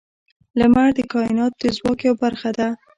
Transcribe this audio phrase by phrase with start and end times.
[0.59, 2.67] •لمر د کائنات د ځواک یوه برخه ده.